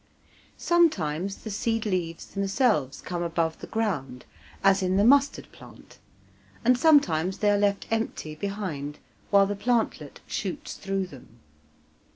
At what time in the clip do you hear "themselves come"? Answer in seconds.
2.25-3.21